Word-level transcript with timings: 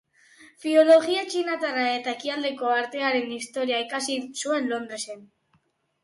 Filologia 0.61 1.25
Txinatarra 1.33 1.83
eta 1.97 2.13
Ekialdeko 2.17 2.71
Artearen 2.75 3.27
Historia 3.35 3.83
ikasi 3.83 4.17
zuen 4.41 4.71
Londresen. 4.73 5.21